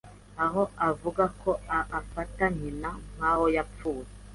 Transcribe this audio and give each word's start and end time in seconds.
aho 0.45 0.61
avuga 0.89 1.23
ko 1.41 1.51
afata 1.99 2.45
nyina 2.57 2.89
nk’aho 3.15 3.45
yapfuye 3.55 4.09